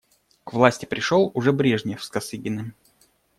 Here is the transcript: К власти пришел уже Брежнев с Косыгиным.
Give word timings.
К 0.45 0.53
власти 0.53 0.87
пришел 0.87 1.29
уже 1.35 1.53
Брежнев 1.53 2.03
с 2.03 2.09
Косыгиным. 2.09 2.73